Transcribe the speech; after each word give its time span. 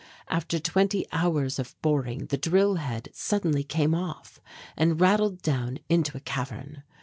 After 0.29 0.57
twenty 0.59 1.05
hours 1.11 1.59
of 1.59 1.79
boring, 1.83 2.25
the 2.25 2.35
drill 2.37 2.77
head 2.77 3.09
suddenly 3.13 3.63
came 3.63 3.93
off 3.93 4.41
and 4.75 4.99
rattled 4.99 5.43
down 5.43 5.77
into 5.89 6.17
a 6.17 6.21
cavern. 6.21 6.81